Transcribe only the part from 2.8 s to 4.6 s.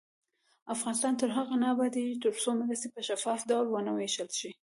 په شفاف ډول ونه ویشل شي.